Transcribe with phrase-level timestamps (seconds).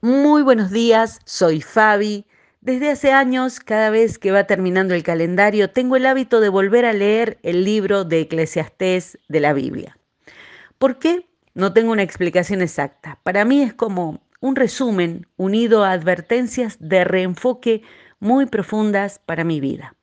[0.00, 2.24] Muy buenos días, soy Fabi.
[2.60, 6.84] Desde hace años, cada vez que va terminando el calendario, tengo el hábito de volver
[6.84, 9.98] a leer el libro de Eclesiastés de la Biblia.
[10.78, 11.26] ¿Por qué?
[11.54, 13.18] No tengo una explicación exacta.
[13.24, 17.82] Para mí es como un resumen unido a advertencias de reenfoque
[18.20, 19.96] muy profundas para mi vida.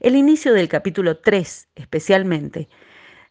[0.00, 2.68] El inicio del capítulo 3, especialmente,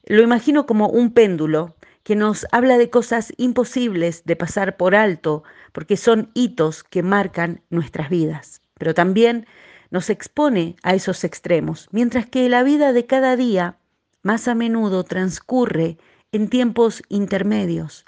[0.04, 1.77] lo imagino como un péndulo
[2.08, 5.44] que nos habla de cosas imposibles de pasar por alto,
[5.74, 9.46] porque son hitos que marcan nuestras vidas, pero también
[9.92, 13.76] nos expone a esos extremos, mientras que la vida de cada día
[14.24, 15.98] más a menudo transcurre
[16.32, 18.06] en tiempos intermedios,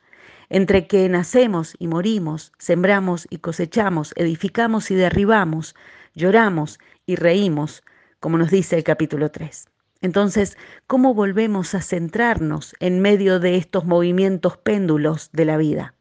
[0.48, 5.76] entre que nacemos y morimos, sembramos y cosechamos, edificamos y derribamos,
[6.16, 7.84] lloramos y reímos,
[8.22, 9.68] como nos dice el capítulo 3.
[10.02, 15.94] Entonces, ¿cómo volvemos a centrarnos en medio de estos movimientos péndulos de la vida?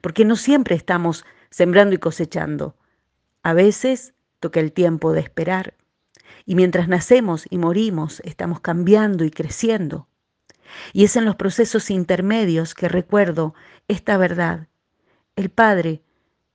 [0.00, 2.74] Porque no siempre estamos sembrando y cosechando.
[3.42, 5.74] A veces toca el tiempo de esperar.
[6.46, 10.08] Y mientras nacemos y morimos, estamos cambiando y creciendo.
[10.92, 13.54] Y es en los procesos intermedios que recuerdo
[13.88, 14.68] esta verdad.
[15.36, 16.02] El Padre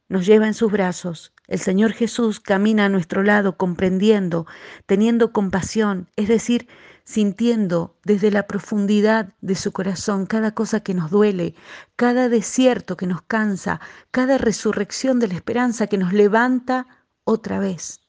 [0.09, 1.33] nos lleva en sus brazos.
[1.47, 4.45] El Señor Jesús camina a nuestro lado comprendiendo,
[4.85, 6.67] teniendo compasión, es decir,
[7.05, 11.55] sintiendo desde la profundidad de su corazón cada cosa que nos duele,
[11.95, 13.79] cada desierto que nos cansa,
[14.11, 16.85] cada resurrección de la esperanza que nos levanta
[17.23, 18.01] otra vez.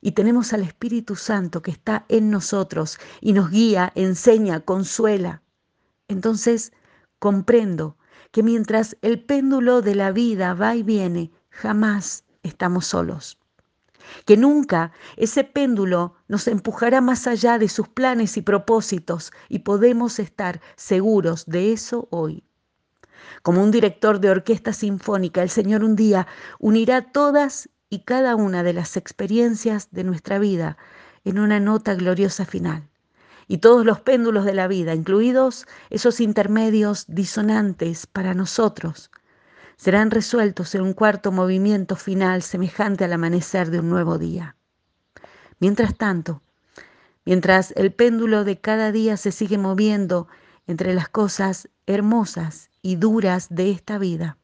[0.00, 5.42] Y tenemos al Espíritu Santo que está en nosotros y nos guía, enseña, consuela.
[6.08, 6.72] Entonces
[7.18, 7.96] comprendo
[8.30, 13.38] que mientras el péndulo de la vida va y viene, jamás estamos solos.
[14.24, 20.18] Que nunca ese péndulo nos empujará más allá de sus planes y propósitos y podemos
[20.18, 22.44] estar seguros de eso hoy.
[23.42, 26.26] Como un director de orquesta sinfónica, el Señor un día
[26.58, 30.76] unirá todas y cada una de las experiencias de nuestra vida
[31.24, 32.89] en una nota gloriosa final
[33.50, 39.10] y todos los péndulos de la vida, incluidos esos intermedios disonantes para nosotros,
[39.76, 44.54] serán resueltos en un cuarto movimiento final semejante al amanecer de un nuevo día.
[45.58, 46.42] Mientras tanto,
[47.24, 50.28] mientras el péndulo de cada día se sigue moviendo
[50.68, 54.38] entre las cosas hermosas y duras de esta vida,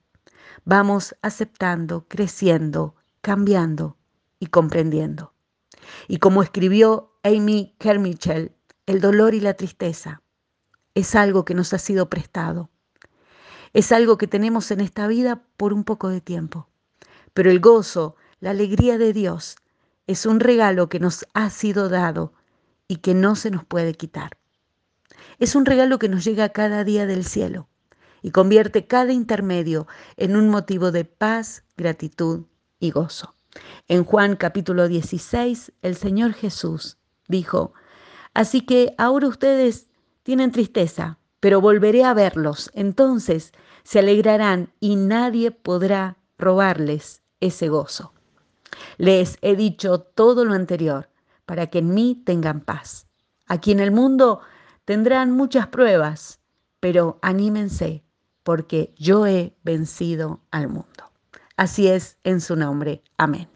[0.65, 3.99] vamos aceptando, creciendo, cambiando
[4.41, 5.33] y comprendiendo.
[6.09, 8.56] Y como escribió Amy Kermichel
[8.87, 10.23] el dolor y la tristeza
[10.95, 12.71] es algo que nos ha sido prestado.
[13.73, 16.69] Es algo que tenemos en esta vida por un poco de tiempo.
[17.35, 19.57] Pero el gozo, la alegría de Dios
[20.07, 22.33] es un regalo que nos ha sido dado
[22.89, 24.39] y que no se nos puede quitar.
[25.39, 27.69] Es un regalo que nos llega cada día del cielo
[28.23, 29.87] y convierte cada intermedio
[30.17, 32.47] en un motivo de paz, gratitud
[32.79, 33.35] y gozo.
[33.89, 36.99] En Juan capítulo 16, el Señor Jesús
[37.29, 37.75] dijo,
[38.37, 39.89] Así que ahora ustedes
[40.23, 42.71] tienen tristeza, pero volveré a verlos.
[42.75, 43.51] Entonces
[43.83, 48.13] se alegrarán y nadie podrá robarles ese gozo.
[48.99, 51.09] Les he dicho todo lo anterior
[51.47, 53.07] para que en mí tengan paz.
[53.47, 54.41] Aquí en el mundo
[54.85, 56.39] tendrán muchas pruebas,
[56.79, 58.05] pero anímense
[58.43, 61.11] porque yo he vencido al mundo.
[61.57, 63.03] Así es en su nombre.
[63.17, 63.56] Amén.